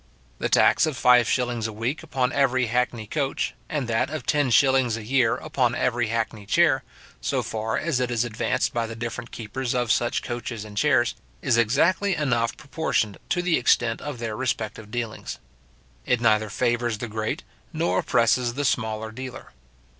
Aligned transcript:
The 0.39 0.49
tax 0.49 0.87
of 0.87 0.97
five 0.97 1.29
shillings 1.29 1.67
a 1.67 1.71
week 1.71 2.01
upon 2.01 2.33
every 2.33 2.65
hackney 2.65 3.05
coach, 3.05 3.53
and 3.69 3.87
that 3.87 4.09
of 4.09 4.25
ten 4.25 4.49
shillings 4.49 4.97
a 4.97 5.03
year 5.03 5.35
upon 5.35 5.75
every 5.75 6.07
hackney 6.07 6.47
chair, 6.47 6.83
so 7.21 7.43
far 7.43 7.77
as 7.77 7.99
it 7.99 8.09
is 8.09 8.25
advanced 8.25 8.73
by 8.73 8.87
the 8.87 8.95
different 8.95 9.29
keepers 9.29 9.75
of 9.75 9.91
such 9.91 10.23
coaches 10.23 10.65
and 10.65 10.75
chairs, 10.75 11.13
is 11.43 11.55
exactly 11.55 12.15
enough 12.15 12.57
proportioned 12.57 13.19
to 13.29 13.43
the 13.43 13.59
extent 13.59 14.01
of 14.01 14.17
their 14.17 14.35
respective 14.35 14.89
dealings. 14.89 15.37
It 16.07 16.19
neither 16.19 16.49
favours 16.49 16.97
the 16.97 17.07
great, 17.07 17.43
nor 17.71 17.99
oppresses 17.99 18.55
the 18.55 18.65
smaller 18.65 19.11
dealer. 19.11 19.51